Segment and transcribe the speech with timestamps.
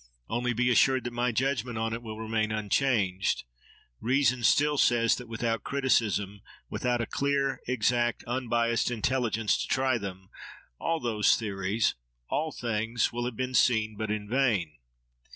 [0.27, 3.43] Only, be assured that my judgment on it will remain unchanged.
[3.99, 10.31] Reason still says, that without criticism, without a clear, exact, unbiassed intelligence to try them,
[10.79, 14.79] all those theories—all things—will have been seen but in vain.